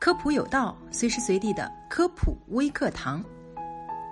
[0.00, 3.22] 科普有道，随时随地的科普微课堂。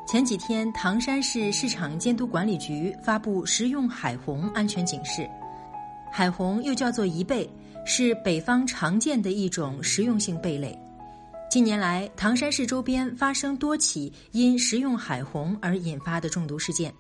[0.07, 5.27] 前几天，唐山市市场监督管理局发布食用海虹安全警示。
[6.13, 7.49] 海虹又叫做贻贝，
[7.87, 10.79] 是北方常见的一种食用性贝类。
[11.51, 16.93] 近年来，唐山市周边发生多起因食用海虹而引发的中毒事件。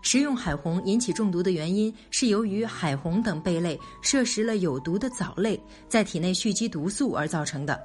[0.00, 7.76] 食用海虹引起中毒的原因是由于海虹等贝类摄食了有毒的藻类，在体内蓄积毒素而造成的。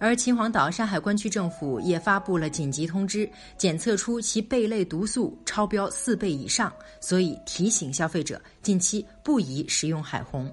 [0.00, 10.50] 而秦皇岛山海关区政府也发布了紧急通知，检测出其贝类毒素超标四倍以上，所以提醒消费者近期不宜食用海虹。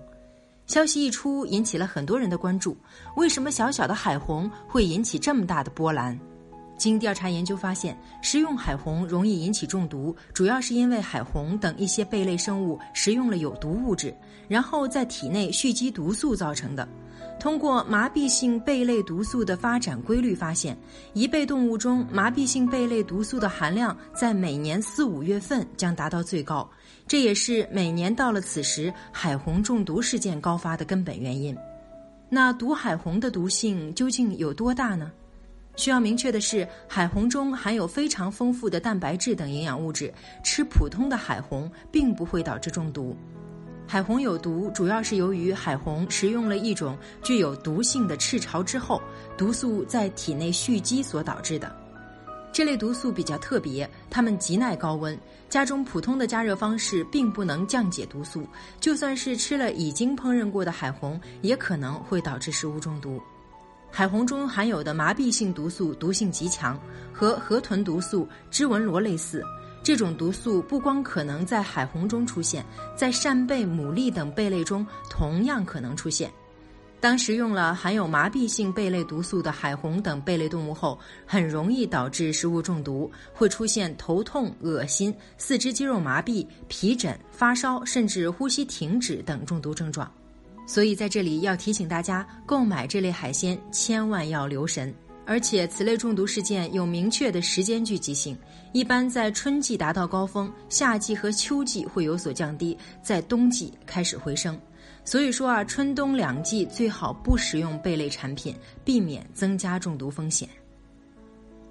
[0.65, 2.75] 消息一出，引起了很多人的关注。
[3.15, 6.19] 为什么小小的海虹会引起这么大的波澜？
[6.77, 14.15] 经调查研究发现，食用海虹容易引起中毒，主要是因为海虹等一些贝类生物食用了有毒物质，
[14.47, 16.87] 然后在体内蓄积毒素造成的。
[17.39, 20.77] 通过麻痹性贝类毒素的发展规律发现，
[21.13, 26.67] 贻贝动物中麻痹性贝类毒素的含量在每年四五月份将达到最高，
[27.07, 31.55] 这也是每年到了此时海虹中毒事件高发的根本原因。
[32.29, 35.11] 那毒海虹的毒性究竟有多大呢？
[35.77, 43.15] 需要明确的是，海虹中含有非常丰富的蛋白质等营养物质，吃普通的海虹并不会导致中毒。
[43.87, 49.01] 海虹有毒，主要是由于海虹食用了一种具有毒性的赤潮之后，
[49.37, 51.73] 毒素在体内蓄积所导致的。
[52.51, 58.47] 这类毒素比较特别，它们极耐高温，家中普通的加热方式并不能降解毒素，
[58.79, 63.21] 就算是吃了已经烹饪过的海虹，也可能会导致食物中毒。
[63.89, 66.79] 海虹中含有的麻痹性毒素毒性极强，
[67.11, 69.43] 和河豚毒素、织纹螺类似。
[69.81, 76.29] 这种毒素不光可能在海虹中出现，在扇贝、牡蛎等贝类中同样可能出现。
[76.99, 90.11] 当食用了含有麻痹性贝类毒素的海虹等贝类动物后，很容易导致食物中毒，会出现头痛、恶心、四肢肌肉麻痹、皮疹、发烧，甚至呼吸停止等中毒症状。
[90.67, 94.93] 所以在这里要提醒大家，购买这类海鲜千万要留神。
[95.25, 98.37] 而且此类中毒事件有明确的时间聚集性，
[98.71, 104.57] 一般在春季达到高峰，夏季和秋季会有所降低，在冬季开始回升。
[105.03, 110.47] 所以说啊，春冬两季最好不食用贝类产品，避免增加中毒风险。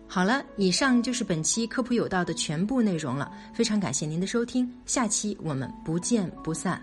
[0.07, 6.79] 好了，以上就是本期科普有道的全部内容了，非常感谢您的收听，下期我们不见不散。